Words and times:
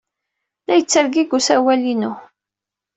La 0.65 0.73
yettergigi 0.77 1.31
usawal-inu. 1.37 2.11